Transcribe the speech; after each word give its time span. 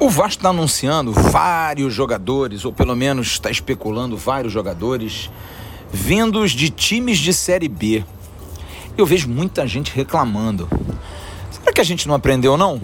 O 0.00 0.08
Vasco 0.08 0.38
está 0.38 0.50
anunciando 0.50 1.12
vários 1.12 1.92
jogadores, 1.92 2.64
ou 2.64 2.72
pelo 2.72 2.94
menos 2.94 3.26
está 3.26 3.50
especulando 3.50 4.16
vários 4.16 4.52
jogadores, 4.52 5.28
vindos 5.92 6.52
de 6.52 6.70
times 6.70 7.18
de 7.18 7.32
Série 7.32 7.68
B. 7.68 8.04
Eu 8.96 9.04
vejo 9.04 9.28
muita 9.28 9.66
gente 9.66 9.92
reclamando. 9.92 10.68
Será 11.50 11.72
que 11.72 11.80
a 11.80 11.84
gente 11.84 12.06
não 12.06 12.14
aprendeu, 12.14 12.56
não? 12.56 12.80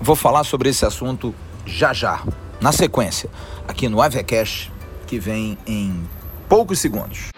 Vou 0.00 0.16
falar 0.16 0.44
sobre 0.44 0.70
esse 0.70 0.86
assunto 0.86 1.34
já 1.66 1.92
já, 1.92 2.22
na 2.58 2.72
sequência, 2.72 3.28
aqui 3.68 3.86
no 3.86 4.00
Avecast, 4.00 4.72
que 5.06 5.18
vem 5.18 5.58
em 5.66 6.02
poucos 6.48 6.78
segundos. 6.78 7.28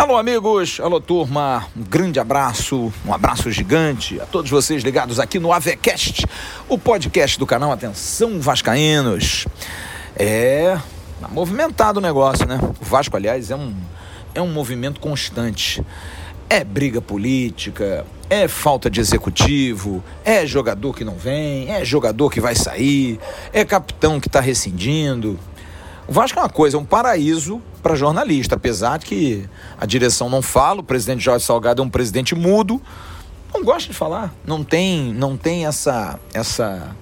Alô, 0.00 0.16
amigos, 0.16 0.80
alô, 0.80 0.98
turma, 0.98 1.66
um 1.76 1.82
grande 1.82 2.18
abraço, 2.18 2.90
um 3.04 3.12
abraço 3.12 3.50
gigante 3.50 4.18
a 4.18 4.24
todos 4.24 4.50
vocês 4.50 4.82
ligados 4.82 5.20
aqui 5.20 5.38
no 5.38 5.52
Avecast, 5.52 6.26
o 6.70 6.78
podcast 6.78 7.38
do 7.38 7.44
canal 7.44 7.70
Atenção 7.70 8.40
Vascaínos. 8.40 9.46
É, 10.16 10.78
tá 11.20 11.28
movimentado 11.28 11.98
o 11.98 12.02
negócio, 12.02 12.46
né? 12.46 12.58
O 12.80 12.82
Vasco, 12.82 13.14
aliás, 13.14 13.50
é 13.50 13.56
um, 13.56 13.74
é 14.34 14.40
um 14.40 14.50
movimento 14.50 15.00
constante. 15.00 15.84
É 16.48 16.64
briga 16.64 17.02
política, 17.02 18.06
é 18.30 18.48
falta 18.48 18.88
de 18.88 19.00
executivo, 19.00 20.02
é 20.24 20.46
jogador 20.46 20.94
que 20.94 21.04
não 21.04 21.14
vem, 21.14 21.70
é 21.70 21.84
jogador 21.84 22.30
que 22.30 22.40
vai 22.40 22.54
sair, 22.54 23.20
é 23.52 23.66
capitão 23.66 24.18
que 24.18 24.28
está 24.28 24.40
rescindindo. 24.40 25.38
O 26.10 26.12
Vasco 26.12 26.40
é 26.40 26.42
uma 26.42 26.48
coisa, 26.48 26.76
é 26.76 26.80
um 26.80 26.84
paraíso 26.84 27.62
para 27.80 27.94
jornalista, 27.94 28.56
apesar 28.56 28.98
de 28.98 29.06
que 29.06 29.48
a 29.78 29.86
direção 29.86 30.28
não 30.28 30.42
fala, 30.42 30.80
o 30.80 30.82
presidente 30.82 31.22
Jorge 31.22 31.44
Salgado 31.44 31.80
é 31.80 31.84
um 31.84 31.88
presidente 31.88 32.34
mudo, 32.34 32.82
não 33.54 33.62
gosta 33.62 33.88
de 33.88 33.96
falar, 33.96 34.34
não 34.44 34.64
tem, 34.64 35.14
não 35.14 35.36
tem 35.36 35.66
essa, 35.66 36.18
essa, 36.34 36.96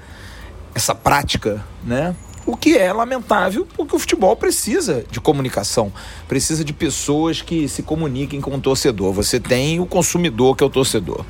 essa 0.74 0.94
prática, 0.94 1.64
né? 1.82 2.14
O 2.44 2.54
que 2.54 2.76
é 2.76 2.92
lamentável, 2.92 3.66
porque 3.74 3.96
o 3.96 3.98
futebol 3.98 4.36
precisa 4.36 5.02
de 5.10 5.22
comunicação, 5.22 5.90
precisa 6.28 6.62
de 6.62 6.74
pessoas 6.74 7.40
que 7.40 7.66
se 7.66 7.82
comuniquem 7.82 8.42
com 8.42 8.54
o 8.54 8.60
torcedor. 8.60 9.14
Você 9.14 9.40
tem 9.40 9.80
o 9.80 9.86
consumidor, 9.86 10.54
que 10.54 10.62
é 10.62 10.66
o 10.66 10.70
torcedor. 10.70 11.24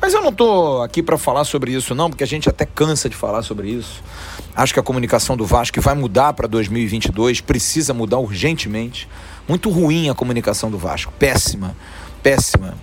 Mas 0.00 0.12
eu 0.12 0.20
não 0.20 0.28
estou 0.28 0.82
aqui 0.82 1.02
para 1.02 1.16
falar 1.16 1.44
sobre 1.44 1.72
isso, 1.72 1.94
não, 1.94 2.10
porque 2.10 2.22
a 2.22 2.26
gente 2.26 2.48
até 2.48 2.64
cansa 2.64 3.08
de 3.08 3.16
falar 3.16 3.42
sobre 3.42 3.70
isso. 3.70 4.02
Acho 4.54 4.72
que 4.72 4.80
a 4.80 4.82
comunicação 4.82 5.36
do 5.36 5.44
Vasco 5.44 5.80
vai 5.80 5.94
mudar 5.94 6.32
para 6.32 6.46
2022, 6.46 7.40
precisa 7.40 7.92
mudar 7.92 8.18
urgentemente. 8.18 9.08
Muito 9.48 9.70
ruim 9.70 10.08
a 10.08 10.14
comunicação 10.14 10.70
do 10.70 10.78
Vasco, 10.78 11.12
péssima, 11.18 11.76
péssima, 12.22 12.74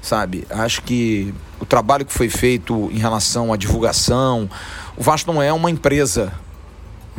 sabe? 0.00 0.46
Acho 0.50 0.82
que 0.82 1.34
o 1.58 1.66
trabalho 1.66 2.04
que 2.04 2.12
foi 2.12 2.28
feito 2.28 2.90
em 2.92 2.98
relação 2.98 3.52
à 3.52 3.56
divulgação, 3.56 4.48
o 4.96 5.02
Vasco 5.02 5.32
não 5.32 5.42
é 5.42 5.52
uma 5.52 5.70
empresa 5.70 6.32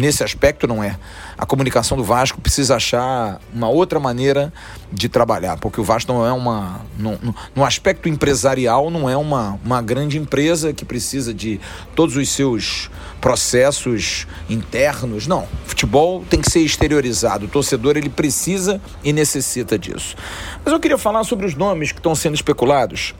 Nesse 0.01 0.23
aspecto, 0.23 0.67
não 0.67 0.83
é. 0.83 0.97
A 1.37 1.45
comunicação 1.45 1.95
do 1.95 2.03
Vasco 2.03 2.41
precisa 2.41 2.75
achar 2.75 3.39
uma 3.53 3.69
outra 3.69 3.99
maneira 3.99 4.51
de 4.91 5.07
trabalhar, 5.07 5.57
porque 5.57 5.79
o 5.79 5.83
Vasco 5.83 6.11
não 6.11 6.25
é 6.25 6.33
uma. 6.33 6.81
No, 7.55 7.63
aspecto 7.63 8.09
empresarial, 8.09 8.89
não 8.89 9.07
é 9.07 9.15
uma, 9.15 9.59
uma 9.63 9.79
grande 9.79 10.17
empresa 10.17 10.73
que 10.73 10.83
precisa 10.83 11.31
de 11.31 11.61
todos 11.93 12.15
os 12.17 12.27
seus 12.29 12.89
processos 13.21 14.25
internos. 14.49 15.27
Não. 15.27 15.47
Futebol 15.65 16.25
tem 16.27 16.41
que 16.41 16.49
ser 16.49 16.61
exteriorizado. 16.61 17.45
O 17.45 17.47
torcedor 17.47 17.95
ele 17.95 18.09
precisa 18.09 18.81
e 19.03 19.13
necessita 19.13 19.77
disso. 19.77 20.15
Mas 20.65 20.73
eu 20.73 20.79
queria 20.79 20.97
falar 20.97 21.23
sobre 21.25 21.45
os 21.45 21.53
nomes 21.53 21.91
que 21.91 21.99
estão 21.99 22.15
sendo 22.15 22.33
especulados. 22.33 23.13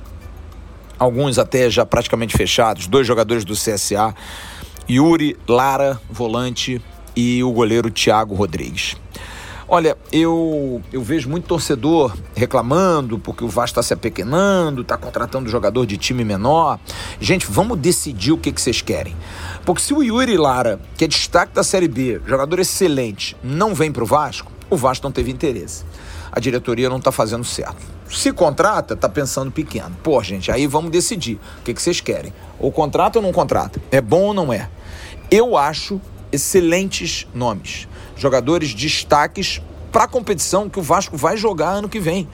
Alguns 0.98 1.38
até 1.38 1.70
já 1.70 1.86
praticamente 1.86 2.36
fechados, 2.36 2.88
dois 2.88 3.06
jogadores 3.06 3.46
do 3.46 3.54
CSA 3.54 4.16
Yuri 4.90 5.38
Lara, 5.47 6.00
volante, 6.09 6.81
e 7.16 7.44
o 7.44 7.52
goleiro 7.52 7.90
Thiago 7.90 8.36
Rodrigues. 8.36 8.96
Olha, 9.68 9.97
eu, 10.12 10.81
eu 10.92 11.02
vejo 11.02 11.30
muito 11.30 11.47
torcedor 11.47 12.14
reclamando 12.36 13.18
porque 13.18 13.42
o 13.42 13.47
Vasco 13.47 13.80
está 13.80 13.81
se 13.81 13.94
apequenando, 13.94 14.81
está 14.81 14.97
contratando 14.97 15.50
jogador 15.50 15.86
de 15.86 15.96
time 15.96 16.25
menor. 16.25 16.78
Gente, 17.22 17.47
vamos 17.50 17.78
decidir 17.80 18.34
o 18.34 18.38
que, 18.38 18.52
que 18.52 18.62
vocês 18.62 18.81
querem. 18.81 19.16
Porque 19.66 19.81
se 19.81 19.94
o 19.94 20.03
Yuri 20.03 20.36
Lara, 20.36 20.78
que 20.98 21.06
é 21.06 21.08
destaque 21.08 21.53
da 21.53 21.63
Série 21.63 21.88
B, 21.88 22.19
jogador 22.25 22.59
excelente, 22.59 23.34
não 23.42 23.74
vem 23.74 23.94
para 23.94 24.03
o 24.03 24.06
Vasco, 24.06 24.52
o 24.69 24.75
Vasco 24.75 25.06
não 25.06 25.12
teve 25.12 25.31
interesse. 25.31 25.86
A 26.34 26.40
diretoria 26.42 26.90
não 26.90 26.98
está 26.98 27.12
fazendo 27.12 27.46
certo. 27.46 27.91
Se 28.12 28.34
contrata, 28.34 28.96
tá 28.96 29.08
pensando 29.08 29.52
pequeno. 29.52 29.96
Pô, 30.04 30.22
gente, 30.22 30.52
aí 30.52 30.68
vamos 30.68 30.92
decidir. 30.92 31.40
O 31.60 31.64
que, 31.64 31.74
que 31.74 31.82
vocês 31.82 32.02
querem? 32.02 32.34
Ou 32.60 32.72
contrata 32.72 33.20
ou 33.20 33.24
não 33.24 33.32
contrata? 33.32 33.82
É 33.90 34.02
bom 34.02 34.24
ou 34.24 34.34
não 34.34 34.52
é? 34.52 34.70
Eu 35.30 35.56
acho 35.56 36.02
excelentes 36.32 37.26
nomes. 37.34 37.88
Jogadores 38.16 38.74
destaques 38.74 39.62
para 39.92 40.04
a 40.04 40.08
competição 40.08 40.70
que 40.70 40.80
o 40.80 40.82
Vasco 40.82 41.16
vai 41.16 41.38
jogar 41.38 41.70
ano 41.70 41.90
que 41.90 42.00
vem. 42.00 42.28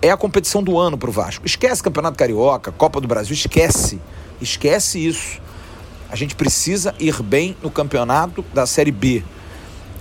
É 0.00 0.10
a 0.10 0.16
competição 0.16 0.62
do 0.62 0.78
ano 0.78 0.98
para 0.98 1.08
o 1.08 1.12
Vasco. 1.12 1.46
Esquece 1.46 1.82
Campeonato 1.82 2.18
Carioca, 2.18 2.72
Copa 2.72 3.00
do 3.00 3.06
Brasil, 3.06 3.34
esquece. 3.34 4.00
Esquece 4.40 5.06
isso. 5.06 5.40
A 6.10 6.16
gente 6.16 6.34
precisa 6.34 6.94
ir 6.98 7.22
bem 7.22 7.56
no 7.62 7.70
campeonato 7.70 8.44
da 8.52 8.66
Série 8.66 8.90
B. 8.90 9.22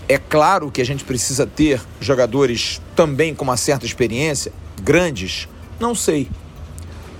É 0.09 0.17
claro 0.17 0.71
que 0.71 0.81
a 0.81 0.85
gente 0.85 1.05
precisa 1.05 1.45
ter 1.45 1.79
jogadores 1.99 2.81
também 2.95 3.33
com 3.33 3.43
uma 3.43 3.55
certa 3.55 3.85
experiência, 3.85 4.51
grandes? 4.81 5.47
Não 5.79 5.95
sei. 5.95 6.27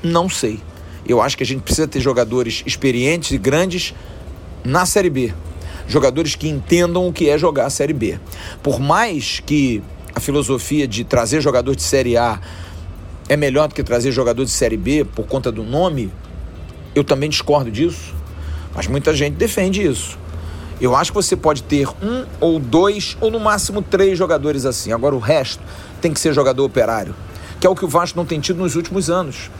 Não 0.04 0.28
sei. 0.28 0.60
Eu 1.08 1.22
acho 1.22 1.36
que 1.36 1.44
a 1.44 1.46
gente 1.46 1.62
precisa 1.62 1.88
ter 1.88 2.00
jogadores 2.00 2.64
experientes 2.66 3.32
e 3.32 3.38
grandes 3.38 3.94
na 4.64 4.86
Série 4.86 5.10
B. 5.10 5.34
Jogadores 5.88 6.36
que 6.36 6.48
entendam 6.48 7.08
o 7.08 7.14
que 7.14 7.30
é 7.30 7.38
jogar 7.38 7.66
a 7.66 7.70
Série 7.70 7.94
B. 7.94 8.20
Por 8.62 8.80
mais 8.80 9.40
que 9.40 9.82
a 10.14 10.20
filosofia 10.20 10.88
de 10.88 11.04
trazer 11.04 11.42
jogador 11.42 11.76
de 11.76 11.82
Série 11.82 12.18
A 12.18 12.40
é 13.28 13.36
melhor 13.36 13.68
do 13.68 13.76
que 13.76 13.84
trazer 13.84 14.12
jogador 14.12 14.46
de 14.46 14.52
Série 14.52 14.78
B 14.78 15.06
por 15.06 15.26
conta 15.26 15.52
do 15.52 15.64
nome, 15.64 16.12
eu 16.94 17.04
também 17.04 17.30
discordo 17.30 17.72
disso. 17.72 18.14
Mas 18.76 18.88
muita 18.88 19.14
gente 19.14 19.36
defende 19.36 19.86
isso. 19.86 20.18
Eu 20.80 20.96
acho 20.96 21.12
que 21.12 21.16
você 21.16 21.36
pode 21.36 21.64
ter 21.64 21.88
um 22.02 22.26
ou 22.40 22.60
dois, 22.60 23.18
ou 23.20 23.30
no 23.30 23.40
máximo 23.40 23.82
três 23.82 24.18
jogadores 24.18 24.66
assim. 24.66 24.92
Agora 24.92 25.16
o 25.16 25.20
resto 25.20 25.62
tem 26.00 26.14
que 26.14 26.20
ser 26.20 26.34
jogador 26.34 26.64
operário 26.64 27.14
que 27.62 27.68
é 27.68 27.70
o 27.70 27.76
que 27.76 27.86
o 27.86 27.88
Vasco 27.88 28.18
não 28.18 28.26
tem 28.26 28.40
tido 28.40 28.58
nos 28.58 28.76
últimos 28.76 29.08
anos. 29.12 29.52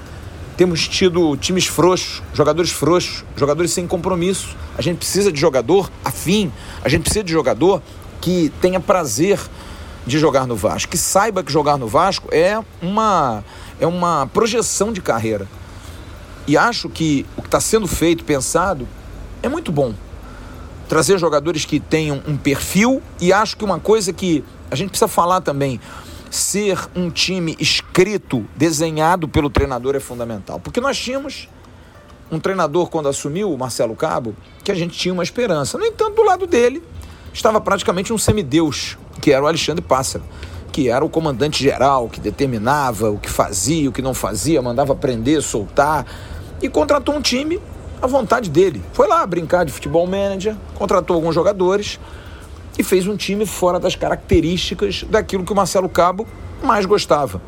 Temos 0.58 0.88
tido 0.88 1.38
times 1.38 1.68
frouxos, 1.68 2.24
jogadores 2.34 2.72
frouxos, 2.72 3.24
jogadores 3.38 3.72
sem 3.72 3.86
compromisso. 3.86 4.58
A 4.76 4.82
gente 4.82 4.98
precisa 4.98 5.32
de 5.32 5.40
jogador 5.40 5.90
afim, 6.04 6.52
a 6.84 6.90
gente 6.90 7.04
precisa 7.04 7.24
de 7.24 7.32
jogador 7.32 7.80
que 8.20 8.52
tenha 8.60 8.80
prazer 8.80 9.40
de 10.06 10.18
jogar 10.18 10.48
no 10.48 10.56
Vasco, 10.56 10.90
que 10.92 10.98
saiba 10.98 11.44
que 11.44 11.52
jogar 11.52 11.78
no 11.78 11.88
Vasco 11.88 12.28
é 12.32 12.60
uma, 12.82 13.44
é 13.80 13.86
uma 13.86 14.26
projeção 14.34 14.92
de 14.92 15.00
carreira. 15.00 15.48
E 16.48 16.58
acho 16.58 16.90
que 16.90 17.24
o 17.38 17.42
que 17.44 17.48
está 17.48 17.62
sendo 17.62 17.88
feito, 17.88 18.24
pensado, 18.24 18.88
é 19.44 19.48
muito 19.48 19.72
bom. 19.72 19.94
Trazer 20.90 21.20
jogadores 21.20 21.66
que 21.66 21.80
tenham 21.80 22.20
um 22.28 22.36
perfil 22.36 23.00
e 23.20 23.32
acho 23.32 23.56
que 23.56 23.64
uma 23.64 23.80
coisa 23.80 24.12
que 24.12 24.44
a 24.72 24.76
gente 24.76 24.90
precisa 24.90 25.08
falar 25.08 25.42
também, 25.42 25.80
ser 26.32 26.80
um 26.96 27.10
time 27.10 27.56
escrito, 27.60 28.46
desenhado 28.56 29.28
pelo 29.28 29.50
treinador 29.50 29.96
é 29.96 30.00
fundamental. 30.00 30.60
Porque 30.60 30.80
nós 30.80 30.98
tínhamos 30.98 31.50
um 32.32 32.40
treinador, 32.40 32.90
quando 32.90 33.10
assumiu, 33.10 33.52
o 33.52 33.58
Marcelo 33.58 33.96
Cabo, 33.96 34.34
que 34.64 34.72
a 34.72 34.76
gente 34.76 34.98
tinha 34.98 35.14
uma 35.14 35.24
esperança. 35.24 35.78
No 35.78 35.86
entanto, 35.86 36.16
do 36.16 36.24
lado 36.24 36.48
dele 36.48 36.82
estava 37.34 37.60
praticamente 37.60 38.14
um 38.14 38.18
semideus, 38.18 38.98
que 39.20 39.34
era 39.34 39.44
o 39.44 39.48
Alexandre 39.48 39.84
Pássaro, 39.84 40.24
que 40.72 40.90
era 40.90 41.04
o 41.04 41.10
comandante 41.10 41.62
geral, 41.62 42.08
que 42.08 42.22
determinava 42.22 43.12
o 43.12 43.18
que 43.18 43.30
fazia, 43.30 43.90
o 43.90 43.92
que 43.92 44.02
não 44.02 44.14
fazia, 44.14 44.62
mandava 44.62 44.96
prender, 44.96 45.42
soltar, 45.42 46.06
e 46.62 46.70
contratou 46.70 47.14
um 47.14 47.22
time 47.22 47.60
à 48.02 48.08
vontade 48.08 48.50
dele. 48.50 48.82
Foi 48.94 49.06
lá 49.06 49.26
brincar 49.26 49.66
de 49.66 49.72
futebol 49.74 50.08
manager, 50.08 50.56
contratou 50.76 51.18
alguns 51.18 51.36
jogadores 51.36 52.00
e 52.78 52.84
fez 52.84 53.08
um 53.08 53.16
time 53.16 53.46
fora 53.46 53.80
das 53.80 53.96
características 53.96 55.04
daquilo 55.10 55.44
que 55.44 55.52
o 55.52 55.56
Marcelo 55.56 55.90
Cabo 55.90 56.28
mais 56.64 56.86
gostava. 56.86 57.42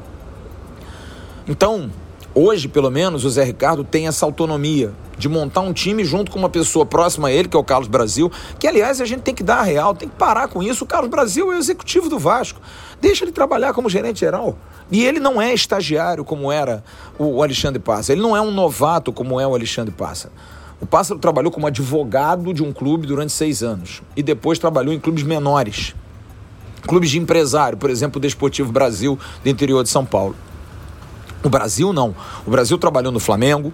Então, 1.48 1.92
hoje, 2.34 2.68
pelo 2.68 2.90
menos, 2.90 3.26
o 3.26 3.30
Zé 3.30 3.44
Ricardo 3.44 3.84
tem 3.84 4.08
essa 4.08 4.26
autonomia 4.26 4.94
de 5.18 5.30
montar 5.30 5.62
um 5.62 5.74
time 5.74 6.04
junto 6.04 6.32
com 6.32 6.40
uma 6.40 6.50
pessoa 6.50 6.86
próxima 6.86 7.28
a 7.28 7.32
ele, 7.32 7.48
que 7.48 7.56
é 7.56 7.60
o 7.60 7.64
Carlos 7.64 7.88
Brasil, 7.88 8.32
que 8.60 8.68
aliás 8.68 9.00
a 9.00 9.06
gente 9.06 9.22
tem 9.22 9.36
que 9.36 9.44
dar 9.44 9.60
a 9.60 9.64
real, 9.64 9.94
tem 9.94 10.10
que 10.10 10.16
parar 10.16 10.48
com 10.48 10.62
isso. 10.64 10.84
O 10.84 10.88
Carlos 10.88 11.10
Brasil 11.10 11.52
é 11.52 11.56
o 11.56 11.60
executivo 11.60 12.10
do 12.10 12.18
Vasco. 12.18 12.60
Deixa 13.00 13.24
ele 13.24 13.32
trabalhar 13.32 13.74
como 13.74 13.90
gerente 13.90 14.22
geral. 14.22 14.58
E 14.92 15.04
ele 15.06 15.20
não 15.20 15.42
é 15.42 15.54
estagiário 15.54 16.26
como 16.26 16.52
era 16.52 16.84
o 17.18 17.42
Alexandre 17.42 17.80
Passa. 17.80 18.12
Ele 18.12 18.22
não 18.22 18.36
é 18.36 18.42
um 18.42 18.52
novato 18.52 19.12
como 19.12 19.40
é 19.40 19.48
o 19.48 19.54
Alexandre 19.54 19.94
Passa. 19.94 20.32
O 20.82 20.86
Pássaro 20.86 21.20
trabalhou 21.20 21.52
como 21.52 21.68
advogado 21.68 22.54
de 22.54 22.64
um 22.64 22.74
clube 22.74 23.08
durante 23.08 23.32
seis 23.32 23.64
anos 23.64 24.02
e 24.16 24.24
depois 24.24 24.60
trabalhou 24.60 24.94
em 24.94 25.00
clubes 25.00 25.24
menores. 25.24 25.96
Clubes 26.88 27.10
de 27.10 27.18
empresário, 27.18 27.78
por 27.78 27.90
exemplo, 27.90 28.18
o 28.18 28.22
Desportivo 28.22 28.72
Brasil 28.72 29.18
do 29.44 29.50
interior 29.50 29.84
de 29.84 29.90
São 29.90 30.06
Paulo. 30.06 30.36
O 31.44 31.50
Brasil 31.50 31.94
não. 31.94 32.16
O 32.46 32.52
Brasil 32.52 32.78
trabalhou 32.78 33.12
no 33.12 33.20
Flamengo, 33.20 33.74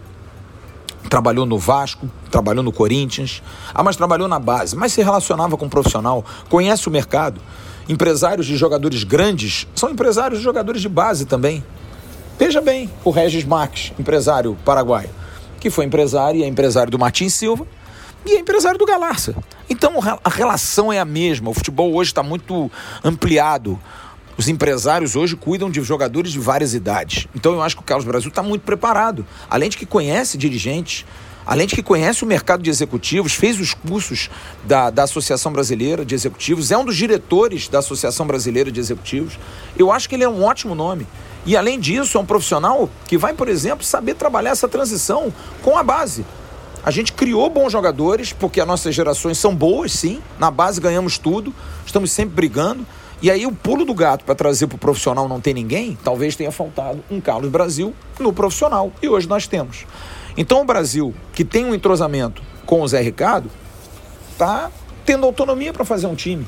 trabalhou 1.10 1.46
no 1.46 1.58
Vasco, 1.58 2.10
trabalhou 2.30 2.64
no 2.64 2.72
Corinthians, 2.72 3.42
ah, 3.74 3.84
mas 3.84 3.96
trabalhou 3.96 4.28
na 4.28 4.40
base, 4.40 4.76
mas 4.76 4.94
se 4.94 5.02
relacionava 5.02 5.58
com 5.58 5.66
um 5.66 5.70
profissional, 5.70 6.24
conhece 6.50 6.88
o 6.88 6.92
mercado. 6.92 7.42
Empresários 7.88 8.46
de 8.46 8.56
jogadores 8.56 9.04
grandes 9.04 9.68
são 9.74 9.90
empresários 9.90 10.40
de 10.40 10.46
jogadores 10.46 10.82
de 10.82 10.90
base 10.90 11.26
também. 11.26 11.64
Veja 12.38 12.62
bem, 12.62 12.90
o 13.04 13.10
Regis 13.10 13.44
Marques, 13.44 13.92
empresário 14.00 14.56
paraguaio, 14.64 15.10
que 15.60 15.70
foi 15.70 15.86
empresário 15.86 16.40
e 16.40 16.44
é 16.44 16.48
empresário 16.48 16.92
do 16.92 16.98
Martins 16.98 17.34
Silva 17.34 17.68
e 18.26 18.36
é 18.36 18.40
empresário 18.40 18.78
do 18.78 18.86
Galarça. 18.86 19.36
Então 19.70 19.94
a 20.24 20.30
relação 20.30 20.92
é 20.92 21.00
a 21.00 21.06
mesma. 21.06 21.50
O 21.50 21.54
futebol 21.54 21.94
hoje 21.94 22.12
está 22.12 22.24
muito 22.24 22.70
ampliado. 23.04 23.80
Os 24.38 24.48
empresários 24.48 25.16
hoje 25.16 25.36
cuidam 25.36 25.70
de 25.70 25.82
jogadores 25.82 26.32
de 26.32 26.40
várias 26.40 26.74
idades. 26.74 27.28
Então 27.36 27.54
eu 27.54 27.62
acho 27.62 27.76
que 27.76 27.82
o 27.82 27.86
Carlos 27.86 28.06
Brasil 28.06 28.30
está 28.30 28.42
muito 28.42 28.62
preparado. 28.62 29.26
Além 29.50 29.70
de 29.70 29.78
que 29.78 29.86
conhece 29.86 30.38
dirigentes, 30.38 31.06
além 31.46 31.68
de 31.68 31.76
que 31.76 31.84
conhece 31.84 32.24
o 32.24 32.28
mercado 32.28 32.64
de 32.64 32.70
executivos, 32.70 33.34
fez 33.34 33.60
os 33.60 33.74
cursos 33.74 34.30
da, 34.64 34.90
da 34.90 35.04
Associação 35.04 35.52
Brasileira 35.52 36.06
de 36.06 36.16
Executivos, 36.16 36.72
é 36.72 36.78
um 36.78 36.86
dos 36.86 36.96
diretores 36.96 37.68
da 37.68 37.80
Associação 37.80 38.26
Brasileira 38.26 38.72
de 38.72 38.80
Executivos. 38.80 39.38
Eu 39.78 39.92
acho 39.92 40.08
que 40.08 40.16
ele 40.16 40.24
é 40.24 40.30
um 40.30 40.44
ótimo 40.44 40.74
nome. 40.74 41.06
E 41.50 41.58
além 41.58 41.80
disso, 41.80 42.16
é 42.16 42.22
um 42.22 42.26
profissional 42.28 42.88
que 43.08 43.18
vai, 43.18 43.34
por 43.34 43.50
exemplo, 43.50 43.84
saber 43.84 44.14
trabalhar 44.14 44.52
essa 44.52 44.68
transição 44.68 45.34
com 45.64 45.76
a 45.80 45.82
base. 45.82 46.24
A 46.84 46.92
gente 46.92 47.12
criou 47.12 47.50
bons 47.50 47.72
jogadores, 47.72 48.32
porque 48.32 48.62
as 48.62 48.68
nossas 48.68 48.94
gerações 48.94 49.40
são 49.40 49.56
boas, 49.56 49.92
sim. 49.94 50.22
Na 50.38 50.52
base 50.52 50.80
ganhamos 50.80 51.18
tudo, 51.18 51.52
estamos 51.84 52.12
sempre 52.12 52.36
brigando. 52.36 52.86
E 53.20 53.32
aí 53.32 53.48
o 53.48 53.52
pulo 53.52 53.84
do 53.84 53.96
gato 53.96 54.26
para 54.26 54.36
trazer 54.36 54.68
para 54.68 54.76
o 54.76 54.78
profissional 54.78 55.28
não 55.28 55.42
tem 55.42 55.56
ninguém, 55.56 55.98
talvez 56.04 56.36
tenha 56.36 56.52
faltado 56.52 57.04
um 57.10 57.20
Carlos 57.20 57.50
Brasil 57.50 57.96
no 58.20 58.32
profissional. 58.32 58.92
E 59.02 59.10
hoje 59.10 59.28
nós 59.28 59.48
temos. 59.48 59.88
Então 60.38 60.62
o 60.62 60.66
Brasil, 60.66 61.16
que 61.34 61.44
tem 61.44 61.66
um 61.66 61.74
entrosamento 61.74 62.44
com 62.64 62.84
o 62.84 62.88
Zé 62.88 63.02
Ricardo, 63.02 63.50
está 64.34 64.70
tendo 65.04 65.26
autonomia 65.26 65.74
para 65.74 65.84
fazer 65.84 66.06
um 66.06 66.14
time. 66.14 66.48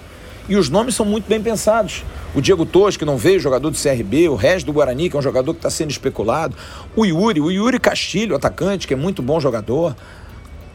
E 0.51 0.57
os 0.57 0.69
nomes 0.69 0.95
são 0.95 1.05
muito 1.05 1.29
bem 1.29 1.41
pensados. 1.41 2.03
O 2.35 2.41
Diego 2.41 2.65
Torres, 2.65 2.97
que 2.97 3.05
não 3.05 3.15
veio, 3.15 3.39
jogador 3.39 3.69
do 3.69 3.77
CRB, 3.81 4.27
o 4.27 4.35
Regis 4.35 4.65
do 4.65 4.73
Guarani, 4.73 5.09
que 5.09 5.15
é 5.15 5.19
um 5.19 5.21
jogador 5.21 5.53
que 5.53 5.59
está 5.59 5.69
sendo 5.69 5.91
especulado, 5.91 6.57
o 6.93 7.05
Yuri, 7.05 7.39
o 7.39 7.49
Yuri 7.49 7.79
Castilho, 7.79 8.35
atacante, 8.35 8.85
que 8.85 8.93
é 8.93 8.97
muito 8.97 9.21
bom 9.21 9.39
jogador. 9.39 9.95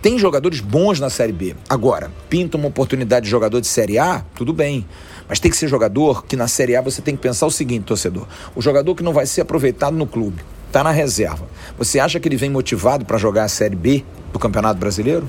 Tem 0.00 0.19
jogadores 0.19 0.61
bons 0.61 0.99
na 0.99 1.11
Série 1.11 1.34
B. 1.34 1.55
Agora, 1.69 2.11
pinta 2.31 2.56
uma 2.56 2.69
oportunidade 2.69 3.25
de 3.25 3.31
jogador 3.31 3.61
de 3.61 3.67
Série 3.67 3.99
A, 3.99 4.25
tudo 4.34 4.50
bem. 4.55 4.87
Mas 5.28 5.40
tem 5.40 5.50
que 5.50 5.56
ser 5.58 5.69
jogador 5.69 6.25
que 6.25 6.37
na 6.37 6.49
Série 6.49 6.75
A 6.75 6.81
você 6.81 7.02
tem 7.02 7.14
que 7.14 7.20
pensar 7.20 7.44
o 7.44 7.50
seguinte, 7.50 7.84
torcedor: 7.84 8.26
o 8.55 8.62
jogador 8.62 8.94
que 8.94 9.02
não 9.02 9.12
vai 9.12 9.26
ser 9.26 9.43
aproveitado 9.43 9.94
no 9.94 10.06
clube, 10.06 10.43
está 10.69 10.82
na 10.82 10.90
reserva. 10.90 11.46
Você 11.76 12.00
acha 12.00 12.19
que 12.19 12.26
ele 12.26 12.38
vem 12.38 12.49
motivado 12.49 13.05
para 13.05 13.19
jogar 13.19 13.44
a 13.44 13.49
Série 13.49 13.76
B 13.76 14.02
do 14.32 14.38
Campeonato 14.38 14.81
Brasileiro? 14.81 15.28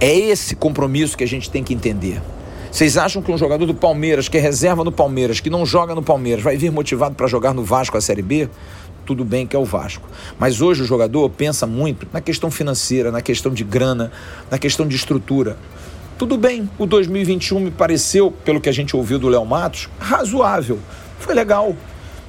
É 0.00 0.10
esse 0.10 0.56
compromisso 0.56 1.18
que 1.18 1.24
a 1.24 1.28
gente 1.28 1.50
tem 1.50 1.62
que 1.62 1.74
entender. 1.74 2.22
Vocês 2.70 2.96
acham 2.96 3.20
que 3.20 3.32
um 3.32 3.36
jogador 3.36 3.66
do 3.66 3.74
Palmeiras, 3.74 4.28
que 4.28 4.38
é 4.38 4.40
reserva 4.40 4.84
no 4.84 4.92
Palmeiras, 4.92 5.40
que 5.40 5.50
não 5.50 5.66
joga 5.66 5.92
no 5.92 6.02
Palmeiras, 6.02 6.42
vai 6.42 6.56
vir 6.56 6.70
motivado 6.70 7.16
para 7.16 7.26
jogar 7.26 7.52
no 7.52 7.64
Vasco 7.64 7.96
a 7.98 8.00
Série 8.00 8.22
B? 8.22 8.48
Tudo 9.04 9.24
bem 9.24 9.44
que 9.44 9.56
é 9.56 9.58
o 9.58 9.64
Vasco. 9.64 10.08
Mas 10.38 10.60
hoje 10.60 10.82
o 10.82 10.84
jogador 10.84 11.28
pensa 11.30 11.66
muito 11.66 12.06
na 12.12 12.20
questão 12.20 12.48
financeira, 12.48 13.10
na 13.10 13.20
questão 13.20 13.52
de 13.52 13.64
grana, 13.64 14.12
na 14.48 14.56
questão 14.56 14.86
de 14.86 14.94
estrutura. 14.94 15.56
Tudo 16.16 16.38
bem, 16.38 16.70
o 16.78 16.86
2021 16.86 17.58
me 17.58 17.70
pareceu, 17.72 18.30
pelo 18.30 18.60
que 18.60 18.68
a 18.68 18.72
gente 18.72 18.94
ouviu 18.94 19.18
do 19.18 19.28
Léo 19.28 19.44
Matos, 19.44 19.88
razoável. 19.98 20.78
Foi 21.18 21.34
legal. 21.34 21.74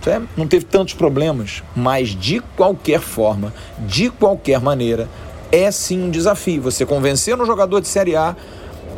É, 0.07 0.19
não 0.35 0.47
teve 0.47 0.65
tantos 0.65 0.95
problemas, 0.95 1.61
mas 1.75 2.09
de 2.09 2.39
qualquer 2.57 2.99
forma, 2.99 3.53
de 3.85 4.09
qualquer 4.09 4.59
maneira, 4.59 5.07
é 5.51 5.69
sim 5.69 6.01
um 6.01 6.09
desafio. 6.09 6.63
Você 6.63 6.83
convencer 6.83 7.39
um 7.39 7.45
jogador 7.45 7.79
de 7.79 7.87
Série 7.87 8.15
A 8.15 8.35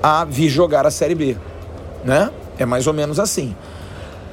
a 0.03 0.25
vir 0.25 0.49
jogar 0.49 0.85
a 0.85 0.91
Série 0.91 1.15
B. 1.15 1.37
Né? 2.03 2.29
É 2.57 2.65
mais 2.65 2.85
ou 2.85 2.93
menos 2.93 3.19
assim. 3.19 3.55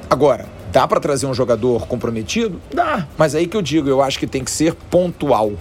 Agora, 0.09 0.45
dá 0.73 0.85
para 0.85 0.99
trazer 0.99 1.25
um 1.25 1.33
jogador 1.33 1.87
comprometido? 1.87 2.61
Dá. 2.73 3.07
Mas 3.17 3.33
aí 3.33 3.47
que 3.47 3.55
eu 3.55 3.61
digo, 3.61 3.87
eu 3.87 4.01
acho 4.01 4.19
que 4.19 4.27
tem 4.27 4.43
que 4.43 4.51
ser 4.51 4.73
pontual. 4.73 5.53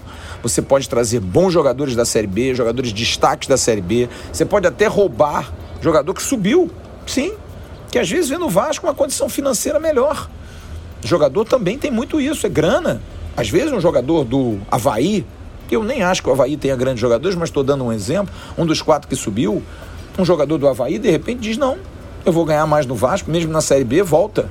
Você 0.43 0.61
pode 0.61 0.89
trazer 0.89 1.21
bons 1.21 1.53
jogadores 1.53 1.95
da 1.95 2.05
Série 2.05 2.27
B, 2.27 2.53
jogadores 2.53 2.93
destaques 2.93 3.49
da 3.49 3.57
Série 3.57 3.81
B. 3.81 4.09
Você 4.33 4.45
pode 4.45 4.67
até 4.67 4.89
roubar 4.89 5.53
jogador 5.81 6.13
que 6.13 6.23
subiu, 6.23 6.71
sim, 7.07 7.33
que 7.91 7.99
às 7.99 8.11
vezes 8.11 8.29
vê 8.29 8.37
no 8.37 8.49
Vasco 8.49 8.87
uma 8.87 8.95
condição 8.95 9.29
financeira 9.29 9.79
melhor. 9.79 10.29
O 11.03 11.07
jogador 11.07 11.45
também 11.45 11.79
tem 11.79 11.91
muito 11.91 12.21
isso, 12.21 12.47
é 12.47 12.51
grana. 12.51 13.01
Às 13.37 13.49
vezes 13.49 13.73
um 13.73 13.81
jogador 13.81 14.25
do 14.25 14.59
Havaí, 14.71 15.25
que 15.69 15.77
eu 15.77 15.83
nem 15.83 16.03
acho 16.03 16.23
que 16.23 16.29
o 16.29 16.33
Havaí 16.33 16.57
tenha 16.57 16.77
grandes 16.77 17.01
jogadores, 17.01 17.37
mas 17.37 17.49
estou 17.49 17.63
dando 17.63 17.85
um 17.85 17.93
exemplo, 17.93 18.35
um 18.59 18.67
dos 18.67 18.83
quatro 18.83 19.09
que 19.09 19.17
subiu, 19.17 19.63
um 20.19 20.25
jogador 20.25 20.59
do 20.59 20.69
Havaí 20.69 20.99
de 20.99 21.11
repente 21.11 21.41
diz, 21.41 21.57
não, 21.57 21.79
eu 22.25 22.33
vou 22.33 22.45
ganhar 22.45 22.67
mais 22.67 22.87
no 22.87 22.95
Vasco, 22.95 23.31
mesmo 23.31 23.53
na 23.53 23.61
Série 23.61 23.85
B, 23.85 24.03
volta. 24.03 24.49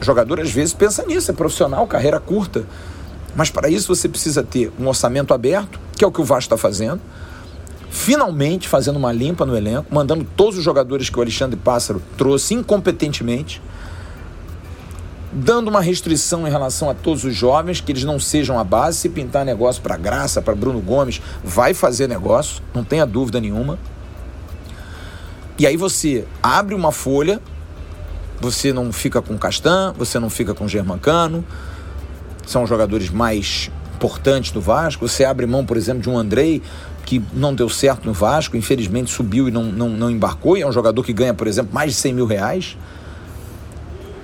O 0.00 0.04
jogador 0.04 0.40
às 0.40 0.50
vezes 0.50 0.74
pensa 0.74 1.04
nisso, 1.04 1.30
é 1.30 1.34
profissional, 1.34 1.86
carreira 1.86 2.20
curta. 2.20 2.64
Mas 3.34 3.50
para 3.50 3.68
isso 3.68 3.94
você 3.94 4.08
precisa 4.08 4.42
ter 4.42 4.72
um 4.78 4.86
orçamento 4.86 5.34
aberto, 5.34 5.78
que 5.96 6.04
é 6.04 6.06
o 6.06 6.12
que 6.12 6.20
o 6.20 6.24
Vasco 6.24 6.54
está 6.54 6.56
fazendo. 6.56 7.00
Finalmente 7.90 8.68
fazendo 8.68 8.96
uma 8.96 9.12
limpa 9.12 9.44
no 9.44 9.56
elenco, 9.56 9.94
mandando 9.94 10.26
todos 10.36 10.58
os 10.58 10.64
jogadores 10.64 11.08
que 11.08 11.18
o 11.18 11.22
Alexandre 11.22 11.58
Pássaro 11.58 12.02
trouxe 12.16 12.54
incompetentemente, 12.54 13.60
dando 15.32 15.68
uma 15.68 15.80
restrição 15.80 16.46
em 16.46 16.50
relação 16.50 16.88
a 16.88 16.94
todos 16.94 17.24
os 17.24 17.34
jovens, 17.34 17.80
que 17.80 17.92
eles 17.92 18.04
não 18.04 18.18
sejam 18.18 18.58
a 18.58 18.64
base. 18.64 18.98
Se 18.98 19.08
pintar 19.08 19.44
negócio 19.44 19.82
para 19.82 19.96
Graça, 19.96 20.40
para 20.40 20.54
Bruno 20.54 20.80
Gomes, 20.80 21.20
vai 21.44 21.74
fazer 21.74 22.08
negócio, 22.08 22.62
não 22.74 22.84
tenha 22.84 23.04
dúvida 23.06 23.40
nenhuma. 23.40 23.78
E 25.58 25.66
aí 25.66 25.76
você 25.76 26.24
abre 26.42 26.74
uma 26.74 26.92
folha, 26.92 27.40
você 28.40 28.72
não 28.72 28.92
fica 28.92 29.22
com 29.22 29.38
Castan, 29.38 29.94
você 29.96 30.18
não 30.18 30.28
fica 30.28 30.54
com 30.54 30.68
Germancano, 30.68 31.44
são 32.46 32.66
jogadores 32.66 33.08
mais 33.08 33.70
importantes 33.96 34.50
do 34.50 34.60
Vasco. 34.60 35.08
Você 35.08 35.24
abre 35.24 35.46
mão, 35.46 35.64
por 35.64 35.76
exemplo, 35.76 36.02
de 36.02 36.10
um 36.10 36.18
Andrei, 36.18 36.62
que 37.04 37.22
não 37.32 37.54
deu 37.54 37.68
certo 37.68 38.04
no 38.04 38.12
Vasco, 38.12 38.56
infelizmente 38.56 39.10
subiu 39.10 39.48
e 39.48 39.50
não, 39.50 39.64
não, 39.64 39.88
não 39.88 40.10
embarcou, 40.10 40.56
e 40.56 40.62
é 40.62 40.66
um 40.66 40.72
jogador 40.72 41.02
que 41.02 41.12
ganha, 41.12 41.32
por 41.32 41.46
exemplo, 41.46 41.72
mais 41.72 41.92
de 41.92 41.98
100 41.98 42.12
mil 42.12 42.26
reais. 42.26 42.76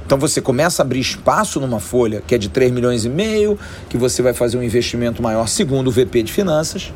Então 0.05 0.19
você 0.19 0.43
começa 0.43 0.83
a 0.83 0.85
abrir 0.85 1.01
espaço 1.01 1.59
numa 1.59 1.81
folha 1.81 2.23
que 2.27 2.35
é 2.35 2.39
de 2.39 2.51
3 2.51 2.71
milhões 2.71 3.07
e 3.07 3.09
meio, 3.09 3.59
que 3.89 3.97
você 3.97 4.21
vai 4.21 4.35
fazer 4.35 4.59
um 4.59 4.63
investimento 4.63 5.23
maior 5.23 5.47
segundo 5.49 5.89
o 5.89 5.91
VP 5.91 6.25
de 6.25 6.33
finanças. 6.33 6.93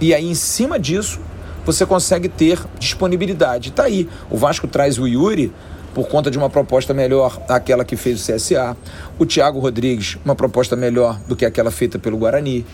E 0.00 0.12
aí, 0.12 0.28
em 0.28 0.34
cima 0.34 0.78
disso, 0.78 1.20
você 1.64 1.86
consegue 1.86 2.28
ter 2.28 2.58
disponibilidade. 2.78 3.70
Está 3.70 3.84
aí. 3.84 4.08
O 4.30 4.36
Vasco 4.36 4.66
traz 4.66 4.98
o 4.98 5.06
Yuri 5.06 5.52
por 5.94 6.08
conta 6.08 6.30
de 6.30 6.36
uma 6.36 6.50
proposta 6.50 6.92
melhor 6.92 7.40
aquela 7.48 7.84
que 7.84 7.96
fez 7.96 8.20
o 8.20 8.32
CSA. 8.32 8.76
O 9.18 9.24
Thiago 9.24 9.60
Rodrigues, 9.60 10.18
uma 10.24 10.34
proposta 10.34 10.74
melhor 10.74 11.18
do 11.28 11.36
que 11.36 11.44
aquela 11.44 11.70
feita 11.70 11.98
pelo 11.98 12.18
Guarani. 12.18 12.66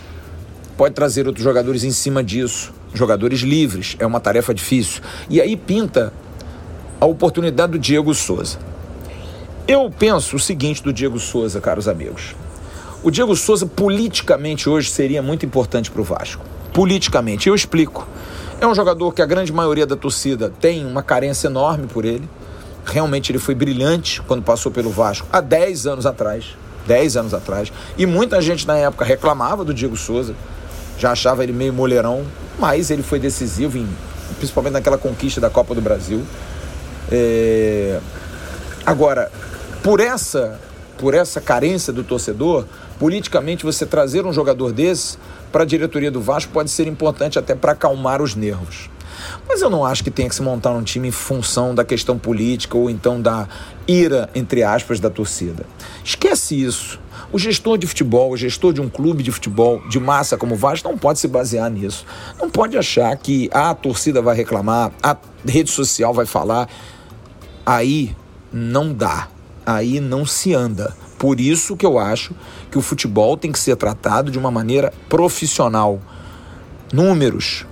Pode 0.77 0.95
trazer 0.95 1.27
outros 1.27 1.45
jogadores 1.45 1.85
em 1.85 1.91
cima 1.91 2.25
disso, 2.25 2.73
jogadores 2.95 3.41
livres, 3.41 3.97
é 3.99 4.07
uma 4.07 4.19
tarefa 4.19 4.55
difícil. 4.55 5.03
E 5.29 5.41
aí 5.41 5.55
pinta 5.55 6.13
a 6.99 7.05
oportunidade 7.05 7.73
do 7.73 7.79
Diego 7.79 8.15
Souza. 8.15 8.59
Eu 9.69 9.91
penso 9.91 10.37
o 10.37 10.41
seguinte 10.41 10.83
do 10.83 10.93
Diego 10.93 11.21
Souza, 11.21 11.61
caros 11.61 11.87
amigos. 11.87 12.35
O 13.03 13.11
Diego 13.11 13.37
Souza, 13.37 13.67
politicamente, 13.67 14.69
hoje 14.69 14.91
seria 14.91 15.23
muito 15.23 15.47
importante 15.47 15.91
para 15.91 16.01
o 16.01 16.05
Vasco. 16.05 16.45
Politicamente, 16.73 17.49
eu 17.49 17.55
explico. 17.55 18.07
É 18.61 18.67
um 18.67 18.75
jogador 18.75 19.15
que 19.15 19.23
a 19.23 19.27
grande 19.27 19.51
maioria 19.51 19.87
da 19.87 19.97
torcida 19.97 20.53
tem 20.61 20.85
uma 20.85 21.03
carência 21.03 21.49
enorme 21.49 21.87
por 21.87 22.05
ele. 22.05 22.29
Realmente 22.85 23.33
ele 23.33 23.39
foi 23.39 23.55
brilhante 23.55 24.21
quando 24.21 24.43
passou 24.43 24.71
pelo 24.71 24.91
Vasco 24.91 25.27
há 25.33 25.41
10 25.41 25.87
anos 25.87 26.05
atrás. 26.05 26.57
10 26.87 27.17
anos 27.17 27.33
atrás. 27.33 27.73
E 27.97 28.05
muita 28.05 28.39
gente 28.43 28.67
na 28.67 28.77
época 28.77 29.03
reclamava 29.03 29.65
do 29.65 29.73
Diego 29.73 29.97
Souza, 29.97 30.35
já 30.99 31.13
achava 31.13 31.43
ele 31.43 31.55
meio 31.55 31.73
moleirão, 31.73 32.23
mas 32.59 32.91
ele 32.91 33.03
foi 33.03 33.19
decisivo, 33.19 33.79
em, 33.79 33.89
principalmente 34.37 34.75
naquela 34.75 34.99
conquista 34.99 35.41
da 35.41 35.49
Copa 35.49 35.75
do 35.75 35.81
Brasil. 35.81 36.23
É... 37.11 37.99
Agora, 38.85 39.33
por 39.83 40.01
essa, 40.01 40.61
por 40.99 41.15
essa 41.15 41.41
carência 41.41 41.95
do 41.95 42.05
torcedor, 42.05 42.67
politicamente 42.99 43.65
você 43.65 43.87
trazer 43.87 44.27
um 44.27 44.33
jogador 44.35 44.71
desse 44.71 45.17
para 45.51 45.63
a 45.63 45.67
diretoria 45.67 46.11
do 46.11 46.21
Vasco 46.21 46.53
pode 46.53 46.71
ser 46.71 46.87
importante 46.87 47.39
até 47.39 47.55
para 47.55 47.73
acalmar 47.73 48.23
os 48.23 48.35
nervos. 48.35 48.89
Mas 49.49 49.61
eu 49.61 49.71
não 49.71 49.85
acho 49.85 50.03
que 50.03 50.11
tenha 50.11 50.29
que 50.29 50.35
se 50.35 50.43
montar 50.43 50.71
um 50.71 50.83
time 50.83 51.09
em 51.09 51.13
função 51.13 51.75
da 51.75 51.85
questão 51.85 52.19
política 52.19 52.77
ou 52.77 52.89
então 52.89 53.21
da 53.21 53.49
ira, 53.87 54.31
entre 54.35 54.63
aspas, 54.63 55.01
da 55.01 55.11
torcida. 55.11 55.67
Esquece 56.05 56.61
isso. 56.63 57.01
O 57.33 57.39
gestor 57.39 57.79
de 57.79 57.87
futebol, 57.87 58.33
o 58.33 58.37
gestor 58.37 58.73
de 58.73 58.81
um 58.81 58.89
clube 58.89 59.23
de 59.23 59.31
futebol 59.31 59.81
de 59.89 60.01
massa 60.01 60.37
como 60.37 60.55
o 60.55 60.59
Vasco 60.59 60.89
não 60.89 60.99
pode 60.99 61.19
se 61.19 61.29
basear 61.29 61.71
nisso. 61.71 62.05
Não 62.41 62.51
pode 62.51 62.77
achar 62.77 63.15
que 63.17 63.49
ah, 63.53 63.71
a 63.71 63.75
torcida 63.75 64.21
vai 64.21 64.35
reclamar, 64.35 64.91
a 65.03 65.17
rede 65.47 65.71
social 65.71 66.13
vai 66.13 66.27
falar. 66.27 66.69
aí 67.65 68.17
não 68.53 68.93
dá, 68.93 69.29
aí 69.65 70.01
não 70.01 70.27
se 70.27 70.55
anda. 70.55 70.93
Por 71.21 71.39
isso 71.39 71.77
que 71.77 71.85
eu 71.85 71.99
acho 71.99 72.35
que 72.71 72.79
o 72.79 72.81
futebol 72.81 73.37
tem 73.37 73.53
que 73.53 73.59
ser 73.59 73.77
tratado 73.77 74.31
de 74.31 74.39
uma 74.39 74.51
maneira 74.51 74.91
profissional. 75.07 76.01
Números, 76.91 77.67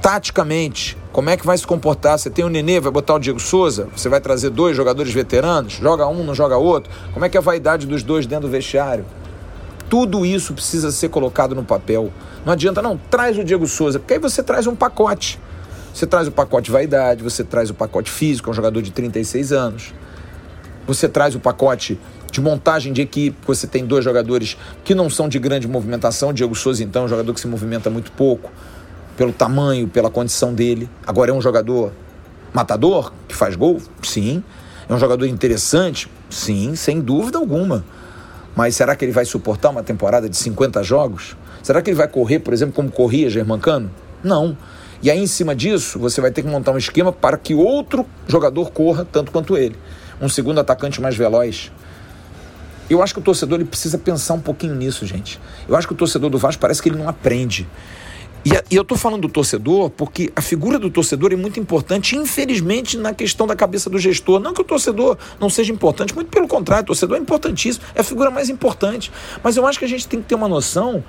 taticamente, 0.00 0.96
como 1.12 1.28
é 1.28 1.36
que 1.36 1.44
vai 1.44 1.58
se 1.58 1.66
comportar? 1.66 2.18
Você 2.18 2.30
tem 2.30 2.42
o 2.42 2.48
Nenê, 2.48 2.80
vai 2.80 2.90
botar 2.90 3.16
o 3.16 3.18
Diego 3.18 3.38
Souza, 3.38 3.88
você 3.94 4.08
vai 4.08 4.22
trazer 4.22 4.48
dois 4.48 4.74
jogadores 4.74 5.12
veteranos, 5.12 5.74
joga 5.74 6.06
um, 6.06 6.24
não 6.24 6.34
joga 6.34 6.56
outro. 6.56 6.90
Como 7.12 7.26
é 7.26 7.28
que 7.28 7.36
é 7.36 7.40
a 7.40 7.42
vaidade 7.42 7.86
dos 7.86 8.02
dois 8.02 8.24
dentro 8.24 8.48
do 8.48 8.50
vestiário? 8.50 9.04
Tudo 9.90 10.24
isso 10.24 10.54
precisa 10.54 10.90
ser 10.90 11.10
colocado 11.10 11.54
no 11.54 11.62
papel. 11.62 12.10
Não 12.42 12.54
adianta, 12.54 12.80
não, 12.80 12.96
traz 12.96 13.36
o 13.36 13.44
Diego 13.44 13.66
Souza, 13.66 13.98
porque 13.98 14.14
aí 14.14 14.18
você 14.18 14.42
traz 14.42 14.66
um 14.66 14.74
pacote. 14.74 15.38
Você 15.92 16.06
traz 16.06 16.26
o 16.26 16.32
pacote 16.32 16.70
vaidade, 16.70 17.22
você 17.22 17.44
traz 17.44 17.68
o 17.68 17.74
pacote 17.74 18.10
físico, 18.10 18.48
é 18.48 18.50
um 18.50 18.54
jogador 18.54 18.80
de 18.80 18.90
36 18.90 19.52
anos. 19.52 19.92
Você 20.86 21.08
traz 21.08 21.34
o 21.34 21.40
pacote 21.40 21.98
de 22.34 22.40
montagem 22.40 22.92
de 22.92 23.00
equipe, 23.00 23.36
você 23.46 23.64
tem 23.64 23.86
dois 23.86 24.04
jogadores 24.04 24.56
que 24.82 24.92
não 24.92 25.08
são 25.08 25.28
de 25.28 25.38
grande 25.38 25.68
movimentação. 25.68 26.32
Diego 26.32 26.52
Souza, 26.52 26.82
então, 26.82 27.02
é 27.02 27.04
um 27.04 27.08
jogador 27.08 27.32
que 27.32 27.38
se 27.38 27.46
movimenta 27.46 27.88
muito 27.88 28.10
pouco, 28.10 28.50
pelo 29.16 29.32
tamanho, 29.32 29.86
pela 29.86 30.10
condição 30.10 30.52
dele. 30.52 30.90
Agora 31.06 31.30
é 31.30 31.34
um 31.34 31.40
jogador 31.40 31.92
matador, 32.52 33.12
que 33.28 33.36
faz 33.36 33.54
gol? 33.54 33.80
Sim. 34.02 34.42
É 34.88 34.92
um 34.92 34.98
jogador 34.98 35.26
interessante? 35.26 36.10
Sim, 36.28 36.74
sem 36.74 37.00
dúvida 37.00 37.38
alguma. 37.38 37.84
Mas 38.56 38.74
será 38.74 38.96
que 38.96 39.04
ele 39.04 39.12
vai 39.12 39.24
suportar 39.24 39.70
uma 39.70 39.84
temporada 39.84 40.28
de 40.28 40.36
50 40.36 40.82
jogos? 40.82 41.36
Será 41.62 41.80
que 41.80 41.90
ele 41.90 41.96
vai 41.96 42.08
correr, 42.08 42.40
por 42.40 42.52
exemplo, 42.52 42.74
como 42.74 42.90
corria 42.90 43.30
Germancano? 43.30 43.88
Não. 44.24 44.58
E 45.00 45.08
aí, 45.08 45.20
em 45.20 45.26
cima 45.28 45.54
disso, 45.54 46.00
você 46.00 46.20
vai 46.20 46.32
ter 46.32 46.42
que 46.42 46.48
montar 46.48 46.72
um 46.72 46.78
esquema 46.78 47.12
para 47.12 47.36
que 47.36 47.54
outro 47.54 48.04
jogador 48.26 48.72
corra 48.72 49.06
tanto 49.10 49.30
quanto 49.30 49.56
ele. 49.56 49.76
Um 50.20 50.28
segundo 50.28 50.58
atacante 50.58 51.00
mais 51.00 51.16
veloz. 51.16 51.70
Eu 52.88 53.02
acho 53.02 53.14
que 53.14 53.20
o 53.20 53.22
torcedor 53.22 53.58
ele 53.58 53.68
precisa 53.68 53.96
pensar 53.96 54.34
um 54.34 54.40
pouquinho 54.40 54.74
nisso, 54.74 55.06
gente. 55.06 55.40
Eu 55.68 55.76
acho 55.76 55.86
que 55.86 55.94
o 55.94 55.96
torcedor 55.96 56.30
do 56.30 56.38
Vasco 56.38 56.60
parece 56.60 56.82
que 56.82 56.88
ele 56.88 56.98
não 56.98 57.08
aprende. 57.08 57.66
E, 58.44 58.50
e 58.70 58.76
eu 58.76 58.82
estou 58.82 58.96
falando 58.98 59.22
do 59.22 59.28
torcedor 59.28 59.88
porque 59.88 60.30
a 60.36 60.42
figura 60.42 60.78
do 60.78 60.90
torcedor 60.90 61.32
é 61.32 61.36
muito 61.36 61.58
importante, 61.58 62.14
infelizmente, 62.14 62.98
na 62.98 63.14
questão 63.14 63.46
da 63.46 63.56
cabeça 63.56 63.88
do 63.88 63.98
gestor. 63.98 64.38
Não 64.38 64.52
que 64.52 64.60
o 64.60 64.64
torcedor 64.64 65.16
não 65.40 65.48
seja 65.48 65.72
importante, 65.72 66.14
muito 66.14 66.28
pelo 66.28 66.46
contrário, 66.46 66.82
o 66.82 66.86
torcedor 66.88 67.16
é 67.16 67.20
importantíssimo, 67.20 67.84
é 67.94 68.02
a 68.02 68.04
figura 68.04 68.30
mais 68.30 68.50
importante. 68.50 69.10
Mas 69.42 69.56
eu 69.56 69.66
acho 69.66 69.78
que 69.78 69.84
a 69.86 69.88
gente 69.88 70.06
tem 70.06 70.20
que 70.20 70.26
ter 70.26 70.34
uma 70.34 70.48
noção 70.48 71.02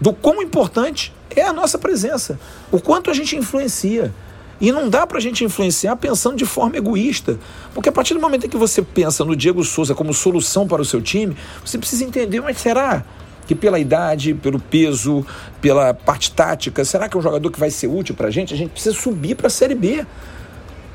do 0.00 0.14
quão 0.14 0.40
importante 0.40 1.12
é 1.36 1.42
a 1.42 1.52
nossa 1.52 1.76
presença, 1.76 2.40
o 2.72 2.80
quanto 2.80 3.10
a 3.10 3.14
gente 3.14 3.36
influencia. 3.36 4.14
E 4.60 4.72
não 4.72 4.88
dá 4.88 5.06
para 5.06 5.18
a 5.18 5.20
gente 5.20 5.44
influenciar 5.44 5.96
pensando 5.96 6.36
de 6.36 6.44
forma 6.44 6.76
egoísta. 6.76 7.38
Porque 7.72 7.88
a 7.88 7.92
partir 7.92 8.14
do 8.14 8.20
momento 8.20 8.46
em 8.46 8.48
que 8.48 8.56
você 8.56 8.82
pensa 8.82 9.24
no 9.24 9.36
Diego 9.36 9.62
Souza 9.64 9.94
como 9.94 10.12
solução 10.12 10.66
para 10.66 10.82
o 10.82 10.84
seu 10.84 11.00
time, 11.00 11.36
você 11.64 11.78
precisa 11.78 12.04
entender, 12.04 12.40
mas 12.40 12.58
será 12.58 13.04
que 13.46 13.54
pela 13.54 13.78
idade, 13.78 14.34
pelo 14.34 14.58
peso, 14.58 15.24
pela 15.60 15.94
parte 15.94 16.30
tática, 16.32 16.84
será 16.84 17.08
que 17.08 17.16
é 17.16 17.20
um 17.20 17.22
jogador 17.22 17.50
que 17.50 17.58
vai 17.58 17.70
ser 17.70 17.86
útil 17.86 18.14
para 18.14 18.28
a 18.28 18.30
gente? 18.30 18.52
A 18.52 18.56
gente 18.56 18.70
precisa 18.70 18.94
subir 18.94 19.36
para 19.36 19.46
a 19.46 19.50
Série 19.50 19.74
B. 19.74 20.04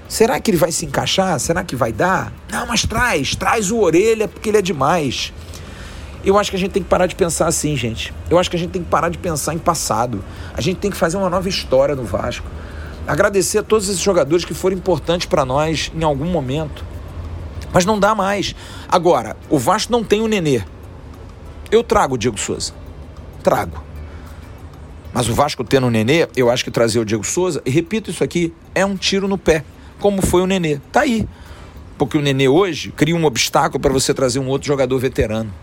Será 0.08 0.39
que 0.39 0.51
ele 0.51 0.58
vai 0.58 0.72
se 0.72 0.86
encaixar? 0.86 1.39
Será 1.39 1.63
que 1.63 1.75
vai 1.75 1.91
dar? 1.91 2.32
Não, 2.51 2.67
mas 2.67 2.86
traz, 2.86 3.36
traz 3.36 3.72
o 3.72 3.79
orelha 3.79 4.27
porque 4.27 4.50
ele 4.50 4.58
é 4.58 4.62
demais. 4.62 5.34
Eu 6.24 6.38
acho 6.38 6.51
que 6.51 6.55
a 6.55 6.60
gente 6.60 6.72
tem 6.72 6.84
que 6.84 6.88
parar 6.88 7.08
de 7.08 7.15
pensar 7.15 7.48
assim, 7.48 7.75
gente. 7.75 8.13
Eu 8.29 8.38
acho 8.38 8.50
que 8.50 8.55
a 8.55 8.60
gente 8.60 8.70
tem 8.70 8.84
que 8.84 8.89
parar 8.89 9.10
de 9.10 9.17
pensar 9.17 9.53
em 9.53 9.58
passado. 9.58 10.24
A 10.55 10.62
gente 10.62 10.77
tem 10.77 10.91
que 10.91 10.96
fazer 10.96 11.17
uma 11.17 11.29
nova 11.29 11.50
história 11.50 11.96
no 11.96 12.03
Vasco. 12.03 12.46
Agradecer 13.06 13.58
a 13.58 13.64
todos 13.64 13.90
esses 13.90 14.02
jogadores 14.02 14.46
que 14.46 14.54
foram 14.54 14.78
importantes 14.78 15.28
para 15.28 15.44
nós 15.44 15.92
em 15.94 16.04
algum 16.04 16.26
momento. 16.26 16.86
Mas 17.74 17.86
não 17.86 18.00
dá 18.00 18.16
mais. 18.16 18.56
Agora, 18.88 19.36
o 19.50 19.58
Vasco 19.58 19.92
não 19.92 20.04
tem 20.04 20.22
o 20.22 20.28
Nenê. 20.28 20.64
Eu 21.70 21.84
trago 21.84 22.16
o 22.16 22.18
Diego 22.18 22.40
Souza. 22.40 22.74
Trago. 23.44 23.84
Mas 25.14 25.28
o 25.28 25.34
Vasco 25.34 25.64
tendo 25.64 25.88
o 25.88 25.90
Nenê, 25.90 26.28
eu 26.36 26.50
acho 26.50 26.64
que 26.64 26.72
trazer 26.72 27.00
o 27.00 27.06
Diego 27.06 27.24
Souza, 27.24 27.62
e 27.66 27.70
repito 27.70 28.10
isso 28.10 28.24
aqui, 28.24 28.54
é 28.74 28.86
um 28.86 28.96
tiro 28.96 29.28
no 29.28 29.38
pé, 29.38 29.64
como 30.00 30.22
foi 30.22 30.42
o 30.42 30.48
Nenê. 30.48 30.80
Tá 30.92 31.02
aí. 31.02 31.28
Porque 31.98 32.18
o 32.18 32.22
Nenê 32.22 32.48
hoje 32.48 32.92
cria 32.92 33.16
um 33.16 33.26
obstáculo 33.26 33.80
para 33.80 33.92
você 33.92 34.14
trazer 34.14 34.40
um 34.40 34.48
outro 34.48 34.68
jogador 34.68 34.98
veterano. 34.98 35.54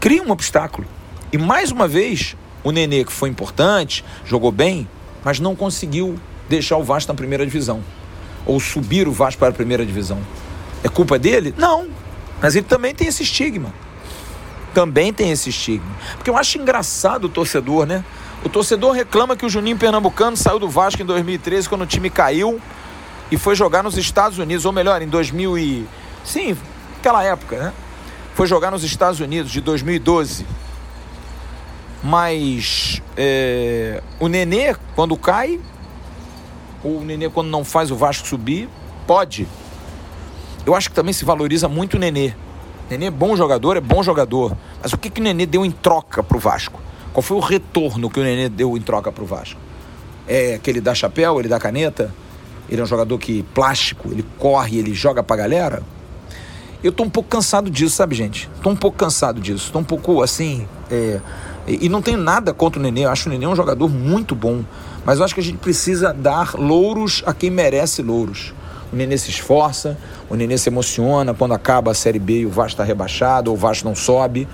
Cria 0.00 0.22
um 0.22 0.30
obstáculo. 0.30 0.86
E 1.32 1.38
mais 1.38 1.72
uma 1.72 1.88
vez, 1.88 2.36
o 2.62 2.70
Nenê, 2.70 3.04
que 3.04 3.12
foi 3.12 3.28
importante, 3.28 4.04
jogou 4.24 4.52
bem, 4.52 4.88
mas 5.26 5.40
não 5.40 5.56
conseguiu 5.56 6.16
deixar 6.48 6.76
o 6.76 6.84
Vasco 6.84 7.10
na 7.10 7.16
primeira 7.16 7.44
divisão. 7.44 7.82
Ou 8.46 8.60
subir 8.60 9.08
o 9.08 9.12
Vasco 9.12 9.40
para 9.40 9.48
a 9.48 9.52
primeira 9.52 9.84
divisão. 9.84 10.20
É 10.84 10.88
culpa 10.88 11.18
dele? 11.18 11.52
Não. 11.58 11.88
Mas 12.40 12.54
ele 12.54 12.64
também 12.64 12.94
tem 12.94 13.08
esse 13.08 13.24
estigma. 13.24 13.74
Também 14.72 15.12
tem 15.12 15.32
esse 15.32 15.50
estigma. 15.50 15.90
Porque 16.14 16.30
eu 16.30 16.36
acho 16.36 16.58
engraçado 16.58 17.24
o 17.24 17.28
torcedor, 17.28 17.86
né? 17.86 18.04
O 18.44 18.48
torcedor 18.48 18.92
reclama 18.92 19.34
que 19.34 19.44
o 19.44 19.48
Juninho 19.48 19.76
Pernambucano 19.76 20.36
saiu 20.36 20.60
do 20.60 20.68
Vasco 20.68 21.02
em 21.02 21.04
2013 21.04 21.68
quando 21.68 21.82
o 21.82 21.86
time 21.86 22.08
caiu 22.08 22.60
e 23.28 23.36
foi 23.36 23.56
jogar 23.56 23.82
nos 23.82 23.98
Estados 23.98 24.38
Unidos, 24.38 24.64
ou 24.64 24.70
melhor, 24.70 25.02
em 25.02 25.08
2000 25.08 25.58
e... 25.58 25.88
Sim, 26.24 26.56
aquela 27.00 27.24
época, 27.24 27.58
né? 27.58 27.72
Foi 28.36 28.46
jogar 28.46 28.70
nos 28.70 28.84
Estados 28.84 29.18
Unidos 29.18 29.50
de 29.50 29.60
2012 29.60 30.46
mas 32.06 33.02
é, 33.16 34.00
o 34.20 34.28
Nenê, 34.28 34.76
quando 34.94 35.16
cai, 35.16 35.60
ou 36.84 36.98
o 36.98 37.04
Nenê, 37.04 37.28
quando 37.28 37.48
não 37.48 37.64
faz 37.64 37.90
o 37.90 37.96
Vasco 37.96 38.28
subir, 38.28 38.68
pode. 39.08 39.48
Eu 40.64 40.76
acho 40.76 40.88
que 40.88 40.94
também 40.94 41.12
se 41.12 41.24
valoriza 41.24 41.68
muito 41.68 41.94
o 41.94 41.98
Nenê. 41.98 42.32
Nenê 42.88 43.06
é 43.06 43.10
bom 43.10 43.34
jogador, 43.36 43.76
é 43.76 43.80
bom 43.80 44.04
jogador. 44.04 44.56
Mas 44.80 44.92
o 44.92 44.98
que, 44.98 45.10
que 45.10 45.20
o 45.20 45.24
Nenê 45.24 45.46
deu 45.46 45.64
em 45.64 45.72
troca 45.72 46.22
para 46.22 46.36
o 46.36 46.38
Vasco? 46.38 46.80
Qual 47.12 47.22
foi 47.22 47.36
o 47.36 47.40
retorno 47.40 48.08
que 48.08 48.20
o 48.20 48.22
Nenê 48.22 48.48
deu 48.48 48.76
em 48.76 48.80
troca 48.80 49.10
para 49.10 49.24
o 49.24 49.26
Vasco? 49.26 49.58
É 50.28 50.60
que 50.62 50.70
ele 50.70 50.80
dá 50.80 50.94
chapéu, 50.94 51.40
ele 51.40 51.48
dá 51.48 51.58
caneta? 51.58 52.14
Ele 52.68 52.80
é 52.80 52.84
um 52.84 52.86
jogador 52.86 53.18
que 53.18 53.42
plástico, 53.52 54.12
ele 54.12 54.24
corre, 54.38 54.78
ele 54.78 54.94
joga 54.94 55.24
pra 55.24 55.34
galera? 55.34 55.82
Eu 56.84 56.92
tô 56.92 57.02
um 57.02 57.10
pouco 57.10 57.28
cansado 57.28 57.68
disso, 57.68 57.96
sabe, 57.96 58.14
gente? 58.14 58.48
Tô 58.62 58.70
um 58.70 58.76
pouco 58.76 58.96
cansado 58.96 59.40
disso. 59.40 59.72
Tô 59.72 59.80
um 59.80 59.84
pouco 59.84 60.22
assim. 60.22 60.68
É 60.88 61.20
e, 61.66 61.86
e 61.86 61.88
não 61.88 62.00
tenho 62.00 62.18
nada 62.18 62.54
contra 62.54 62.78
o 62.78 62.82
Nenê, 62.82 63.04
eu 63.04 63.10
acho 63.10 63.28
o 63.28 63.32
Nenê 63.32 63.46
um 63.46 63.56
jogador 63.56 63.88
muito 63.88 64.34
bom. 64.34 64.64
Mas 65.04 65.18
eu 65.18 65.24
acho 65.24 65.34
que 65.34 65.40
a 65.40 65.42
gente 65.44 65.58
precisa 65.58 66.12
dar 66.12 66.54
louros 66.54 67.22
a 67.26 67.32
quem 67.32 67.50
merece 67.50 68.02
louros. 68.02 68.52
O 68.92 68.96
Nenê 68.96 69.16
se 69.18 69.30
esforça, 69.30 69.98
o 70.28 70.34
Nenê 70.34 70.56
se 70.58 70.68
emociona 70.68 71.34
quando 71.34 71.54
acaba 71.54 71.90
a 71.90 71.94
Série 71.94 72.18
B 72.18 72.40
e 72.40 72.46
o 72.46 72.50
Vasco 72.50 72.72
está 72.72 72.84
rebaixado, 72.84 73.50
ou 73.50 73.56
o 73.56 73.58
Vasco 73.58 73.86
não 73.86 73.94
sobe. 73.94 74.48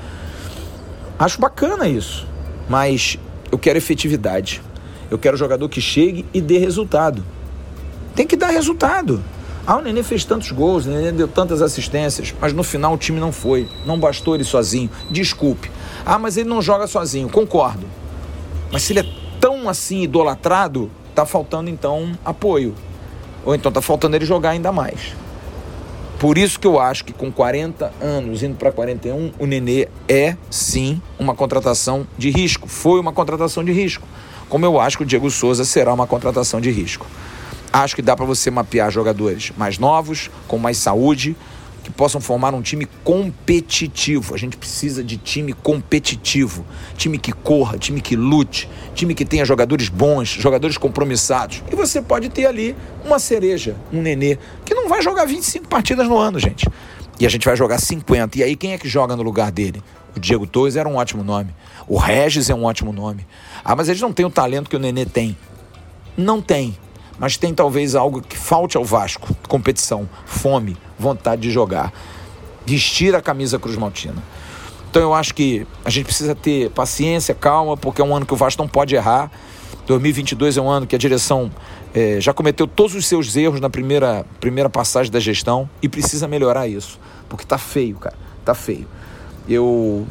Acho 1.19 1.41
bacana 1.41 1.89
isso, 1.89 2.27
mas 2.69 3.19
eu 3.51 3.59
quero 3.59 3.79
efetividade. 3.79 4.63
Eu 5.11 5.19
quero 5.19 5.37
jogador 5.37 5.69
que 5.69 5.81
chegue 5.81 6.25
e 6.33 6.41
dê 6.41 6.59
resultado. 6.59 7.23
Tem 8.15 8.27
que 8.27 8.37
dar 8.37 8.49
resultado. 8.49 9.23
Ah, 9.65 9.77
o 9.77 9.81
Nenê 9.81 10.03
fez 10.03 10.25
tantos 10.25 10.51
gols, 10.51 10.87
o 10.87 10.91
Nenê 10.91 11.13
deu 11.13 11.29
tantas 11.29 11.63
assistências, 11.63 12.35
mas 12.41 12.53
no 12.53 12.65
final 12.65 12.95
o 12.95 12.99
time 12.99 13.21
não 13.21 13.31
foi. 13.31 13.69
Não 13.87 13.99
bastou 13.99 14.35
ele 14.35 14.45
sozinho. 14.45 14.91
Desculpe. 15.09 15.71
Ah, 16.05 16.19
mas 16.19 16.37
ele 16.37 16.49
não 16.49 16.61
joga 16.61 16.87
sozinho. 16.89 17.29
Concordo. 17.29 17.87
Mas 18.73 18.83
se 18.83 18.93
ele 18.93 19.01
é 19.01 19.07
tão 19.41 19.69
assim 19.69 20.03
idolatrado, 20.03 20.91
tá 21.15 21.25
faltando 21.25 21.71
então 21.71 22.13
apoio. 22.25 22.75
Ou 23.45 23.55
então 23.55 23.71
tá 23.71 23.81
faltando 23.81 24.17
ele 24.17 24.25
jogar 24.25 24.51
ainda 24.51 24.73
mais. 24.73 25.15
Por 26.19 26.39
isso 26.39 26.59
que 26.59 26.67
eu 26.67 26.79
acho 26.79 27.05
que 27.05 27.13
com 27.13 27.33
40 27.33 27.93
anos, 28.01 28.43
indo 28.43 28.57
para 28.57 28.71
41, 28.71 29.33
o 29.39 29.47
Nenê 29.47 29.89
é 30.09 30.37
sim 30.51 31.03
uma 31.19 31.35
contratação 31.35 32.07
de 32.17 32.31
risco. 32.31 32.69
Foi 32.69 33.01
uma 33.01 33.13
contratação 33.13 33.65
de 33.65 33.73
risco. 33.73 34.07
Como 34.49 34.65
eu 34.65 34.79
acho 34.79 34.99
que 34.99 35.03
o 35.03 35.07
Diego 35.07 35.31
Souza 35.31 35.65
será 35.65 35.93
uma 35.93 36.07
contratação 36.07 36.61
de 36.61 36.71
risco. 36.71 37.07
Acho 37.73 37.97
que 37.97 38.03
dá 38.03 38.15
para 38.15 38.27
você 38.27 38.51
mapear 38.51 38.91
jogadores 38.91 39.51
mais 39.57 39.79
novos, 39.79 40.31
com 40.47 40.59
mais 40.59 40.77
saúde, 40.77 41.35
que 41.83 41.91
possam 41.91 42.21
formar 42.21 42.55
um 42.55 42.61
time 42.61 42.87
competitivo. 43.03 44.35
A 44.35 44.39
gente 44.39 44.59
precisa 44.59 45.03
de 45.03 45.17
time 45.17 45.55
competitivo, 45.55 46.67
time 46.97 47.17
que 47.17 47.33
corra, 47.33 47.79
time 47.79 48.01
que 48.01 48.15
lute, 48.15 48.69
time 48.95 49.15
que 49.15 49.25
tenha 49.25 49.45
jogadores 49.45 49.89
bons, 49.89 50.29
jogadores 50.29 50.77
compromissados. 50.77 51.63
E 51.73 51.75
você 51.75 52.03
pode 52.03 52.29
ter 52.29 52.47
ali 52.47 52.77
uma 53.05 53.19
cereja, 53.19 53.75
um 53.93 54.03
nenê, 54.03 54.39
que 54.67 54.75
não 54.75 54.89
vai 54.89 55.01
jogar 55.01 55.25
25 55.25 55.67
partidas 55.67 56.07
no 56.07 56.19
ano, 56.19 56.39
gente. 56.39 56.69
E 57.19 57.27
a 57.27 57.29
gente 57.29 57.47
vai 57.47 57.57
jogar 57.57 57.81
50. 57.81 58.39
E 58.39 58.43
aí 58.43 58.55
quem 58.55 58.73
é 58.73 58.79
que 58.79 58.89
joga 58.89 59.17
no 59.17 59.23
lugar 59.23 59.51
dele? 59.51 59.83
O 60.15 60.21
Diego 60.21 60.47
Torres 60.47 60.77
era 60.77 60.89
um 60.89 60.97
ótimo 60.97 61.25
nome. 61.25 61.55
O 61.89 61.97
Regis 61.97 62.51
é 62.51 62.55
um 62.55 62.65
ótimo 62.65 62.93
nome. 62.93 63.27
Ah, 63.65 63.75
mas 63.75 63.89
eles 63.89 64.01
não 64.01 64.13
têm 64.13 64.27
o 64.27 64.31
talento 64.31 64.69
que 64.69 64.77
o 64.77 64.79
Nenê 64.79 65.07
tem. 65.07 65.37
Não 66.17 66.43
tem 66.43 66.77
mas 67.23 67.37
tem 67.37 67.55
talvez 67.55 67.95
algo 67.95 68.21
que 68.21 68.37
falte 68.37 68.77
ao 68.77 68.85
Vasco: 68.85 69.33
competição, 69.47 70.09
fome, 70.27 70.77
vontade 70.99 71.43
de 71.43 71.53
jogar. 71.53 71.93
Vestir 72.67 73.15
a 73.15 73.23
camisa 73.23 73.61
Cruz 73.61 73.77
Maltina. 73.77 74.21
Então 74.91 75.01
eu 75.01 75.15
acho 75.15 75.33
que 75.33 75.65
a 75.85 75.91
gente 75.91 76.07
precisa 76.07 76.35
ter 76.35 76.71
paciência, 76.71 77.33
calma, 77.33 77.77
porque 77.77 78.03
é 78.03 78.05
um 78.05 78.15
ano 78.15 78.27
que 78.27 78.35
o 78.35 78.37
Vasco 78.37 78.61
não 78.61 78.69
pode 78.69 78.97
errar. 78.97 79.31
2022 79.87 80.57
é 80.57 80.61
um 80.61 80.69
ano 80.69 80.85
que 80.85 80.97
a 80.97 80.99
direção 80.99 81.49
é, 81.95 82.21
já 82.21 82.33
cometeu 82.33 82.67
todos 82.67 82.97
os 82.97 83.07
seus 83.07 83.37
erros 83.37 83.61
na 83.61 83.71
primeira, 83.71 84.27
primeira 84.41 84.69
passagem 84.69 85.11
da 85.11 85.21
gestão 85.21 85.71
e 85.81 85.89
precisa 85.89 86.27
melhorar 86.27 86.67
isso, 86.67 86.99
porque 87.29 87.45
tá 87.45 87.57
feio, 87.57 87.97
cara, 87.97 88.17
tá 88.45 88.55
feio. 88.55 88.89
Eu 89.49 90.07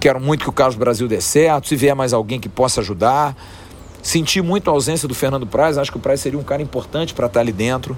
quero 0.00 0.18
muito 0.18 0.44
que 0.44 0.50
o 0.50 0.52
Carlos 0.52 0.76
Brasil 0.76 1.06
dê 1.08 1.20
certo, 1.20 1.68
se 1.68 1.76
vier 1.76 1.94
mais 1.94 2.14
alguém 2.14 2.40
que 2.40 2.48
possa 2.48 2.80
ajudar. 2.80 3.36
Senti 4.04 4.42
muito 4.42 4.68
a 4.68 4.74
ausência 4.74 5.08
do 5.08 5.14
Fernando 5.14 5.46
Praz, 5.46 5.78
acho 5.78 5.90
que 5.90 5.96
o 5.96 6.00
Praz 6.00 6.20
seria 6.20 6.38
um 6.38 6.42
cara 6.42 6.60
importante 6.60 7.14
para 7.14 7.26
estar 7.26 7.40
ali 7.40 7.52
dentro. 7.52 7.96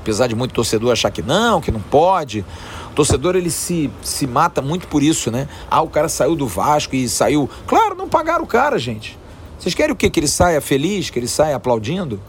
Apesar 0.00 0.28
de 0.28 0.36
muito 0.36 0.54
torcedor 0.54 0.92
achar 0.92 1.10
que 1.10 1.20
não, 1.20 1.60
que 1.60 1.72
não 1.72 1.80
pode. 1.80 2.44
O 2.92 2.94
torcedor 2.94 3.34
ele 3.34 3.50
se, 3.50 3.90
se 4.00 4.28
mata 4.28 4.62
muito 4.62 4.86
por 4.86 5.02
isso, 5.02 5.28
né? 5.28 5.48
Ah, 5.68 5.82
o 5.82 5.88
cara 5.88 6.08
saiu 6.08 6.36
do 6.36 6.46
Vasco 6.46 6.94
e 6.94 7.08
saiu. 7.08 7.50
Claro, 7.66 7.96
não 7.96 8.08
pagaram 8.08 8.44
o 8.44 8.46
cara, 8.46 8.78
gente. 8.78 9.18
Vocês 9.58 9.74
querem 9.74 9.92
o 9.92 9.96
quê? 9.96 10.08
Que 10.08 10.20
ele 10.20 10.28
saia 10.28 10.60
feliz, 10.60 11.10
que 11.10 11.18
ele 11.18 11.26
saia 11.26 11.56
aplaudindo? 11.56 12.20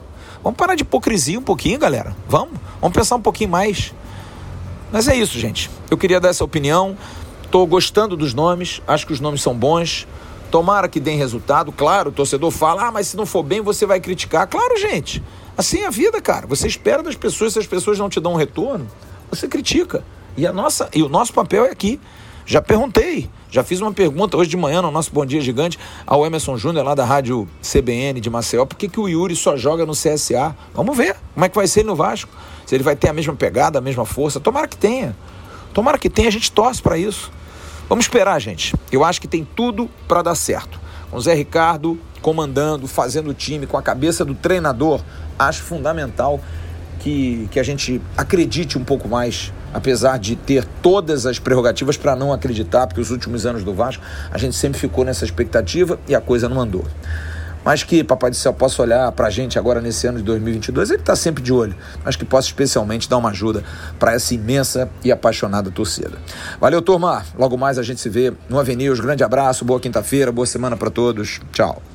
Vamos 0.44 0.58
parar 0.58 0.74
de 0.74 0.82
hipocrisia 0.82 1.38
um 1.38 1.44
pouquinho, 1.44 1.78
galera. 1.78 2.16
Vamos? 2.28 2.60
Vamos 2.82 2.98
pensar 2.98 3.18
um 3.18 3.22
pouquinho 3.22 3.52
mais. 3.52 3.94
Mas 4.92 5.08
é 5.08 5.16
isso, 5.16 5.38
gente. 5.38 5.70
Eu 5.92 5.98
queria 5.98 6.20
dar 6.20 6.30
essa 6.30 6.44
opinião. 6.44 6.98
Estou 7.44 7.68
gostando 7.68 8.18
dos 8.18 8.34
nomes, 8.34 8.82
acho 8.88 9.06
que 9.06 9.14
os 9.14 9.20
nomes 9.20 9.44
são 9.44 9.54
bons. 9.54 10.08
Tomara 10.54 10.88
que 10.88 11.00
deem 11.00 11.18
resultado. 11.18 11.72
Claro, 11.72 12.12
o 12.12 12.14
torcedor 12.14 12.52
fala, 12.52 12.86
ah, 12.86 12.92
mas 12.92 13.08
se 13.08 13.18
não 13.18 13.26
for 13.26 13.42
bem, 13.42 13.60
você 13.60 13.88
vai 13.88 14.00
criticar. 14.00 14.46
Claro, 14.46 14.78
gente. 14.78 15.24
Assim 15.58 15.80
é 15.80 15.88
a 15.88 15.90
vida, 15.90 16.22
cara. 16.22 16.46
Você 16.46 16.68
espera 16.68 17.02
das 17.02 17.16
pessoas, 17.16 17.54
se 17.54 17.60
as 17.60 17.66
pessoas 17.66 17.98
não 17.98 18.08
te 18.08 18.20
dão 18.20 18.34
um 18.34 18.36
retorno, 18.36 18.88
você 19.32 19.48
critica. 19.48 20.04
E, 20.38 20.46
a 20.46 20.54
nossa, 20.54 20.88
e 20.94 21.02
o 21.02 21.10
nosso 21.10 21.34
papel 21.34 21.66
é 21.66 21.72
aqui. 21.72 22.00
Já 22.46 22.62
perguntei, 22.62 23.28
já 23.50 23.64
fiz 23.64 23.82
uma 23.82 23.92
pergunta 23.92 24.38
hoje 24.38 24.52
de 24.52 24.56
manhã 24.56 24.84
no 24.84 24.92
nosso 24.92 25.12
Bom 25.12 25.26
Dia 25.26 25.42
Gigante 25.42 25.80
ao 26.06 26.24
Emerson 26.24 26.56
Júnior, 26.56 26.86
lá 26.86 26.94
da 26.94 27.04
rádio 27.04 27.48
CBN 27.60 28.22
de 28.22 28.30
Maceió, 28.30 28.64
por 28.64 28.78
que, 28.78 28.88
que 28.88 29.00
o 29.00 29.10
Yuri 29.10 29.36
só 29.36 29.58
joga 29.58 29.88
no 29.88 29.94
CSA? 29.94 30.56
Vamos 30.72 30.96
ver 30.96 31.16
como 31.34 31.48
é 31.48 31.50
que 31.50 31.56
vai 31.56 31.66
ser 31.66 31.84
no 31.84 31.96
Vasco. 31.96 32.30
Se 32.64 32.76
ele 32.76 32.84
vai 32.84 32.96
ter 32.96 33.10
a 33.10 33.14
mesma 33.14 33.34
pegada, 33.34 33.80
a 33.80 33.82
mesma 33.82 34.06
força. 34.06 34.40
Tomara 34.40 34.68
que 34.68 34.78
tenha. 34.78 35.18
Tomara 35.74 35.98
que 35.98 36.12
tenha, 36.12 36.28
a 36.28 36.32
gente 36.32 36.52
torce 36.52 36.80
para 36.80 36.96
isso. 36.96 37.32
Vamos 37.90 38.06
esperar, 38.06 38.40
gente. 38.40 38.74
Eu 38.92 39.04
acho 39.04 39.20
que 39.20 39.28
tem 39.28 39.46
tudo 39.46 39.90
para 40.08 40.22
dar 40.22 40.36
certo. 40.36 40.80
Com 41.12 41.18
o 41.18 41.22
Zé 41.22 41.34
Ricardo 41.34 42.00
comandando, 42.22 42.88
fazendo 42.88 43.30
o 43.30 43.34
time, 43.34 43.68
com 43.68 43.78
a 43.78 43.82
cabeça 43.82 44.24
do 44.24 44.34
treinador, 44.34 45.02
acho 45.38 45.62
fundamental 45.62 46.40
que, 47.00 47.50
que 47.52 47.60
a 47.60 47.64
gente 47.64 48.02
acredite 48.18 48.78
um 48.78 48.84
pouco 48.84 49.10
mais, 49.10 49.52
apesar 49.74 50.18
de 50.18 50.38
ter 50.38 50.64
todas 50.82 51.26
as 51.26 51.38
prerrogativas 51.38 51.98
para 51.98 52.16
não 52.16 52.32
acreditar, 52.32 52.88
porque 52.88 53.02
os 53.02 53.12
últimos 53.12 53.46
anos 53.46 53.64
do 53.64 53.74
Vasco 53.74 54.02
a 54.32 54.38
gente 54.38 54.56
sempre 54.56 54.80
ficou 54.80 55.04
nessa 55.04 55.26
expectativa 55.26 56.00
e 56.08 56.16
a 56.16 56.22
coisa 56.22 56.48
não 56.48 56.60
andou. 56.62 56.86
Mas 57.64 57.84
que 57.84 58.04
Papai 58.04 58.30
do 58.30 58.36
Céu 58.36 58.54
possa 58.54 58.82
olhar 58.82 59.12
para 59.12 59.28
a 59.28 59.30
gente 59.30 59.58
agora 59.58 59.82
nesse 59.82 60.08
ano 60.08 60.18
de 60.18 60.24
2022, 60.24 60.92
ele 60.92 61.00
está 61.00 61.16
sempre 61.16 61.42
de 61.42 61.54
olho, 61.54 61.76
mas 62.04 62.16
que 62.16 62.26
possa 62.26 62.48
especialmente 62.48 63.10
dar 63.10 63.18
uma 63.18 63.30
ajuda 63.30 63.64
para 63.98 64.14
essa 64.14 64.34
imensa 64.34 64.90
e 65.04 65.12
apaixonada 65.12 65.72
torcida. 65.72 66.18
Valeu, 66.60 66.82
turma. 66.82 67.24
Logo 67.38 67.58
mais 67.58 67.78
a 67.78 67.84
gente 67.84 68.02
se 68.02 68.10
vê 68.10 68.34
no 68.50 68.60
Avenida. 68.60 68.84
Grande 68.96 69.24
abraço, 69.24 69.64
boa 69.64 69.80
quinta-feira, 69.80 70.32
boa 70.32 70.46
semana 70.46 70.76
para 70.76 70.90
todos. 70.90 71.40
Tchau. 71.52 71.93